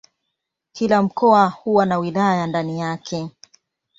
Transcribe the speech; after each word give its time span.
Kila 0.73 1.01
mkoa 1.01 1.47
huwa 1.49 1.85
na 1.85 1.97
wilaya 1.99 2.47
ndani 2.47 2.79
yake. 2.79 3.29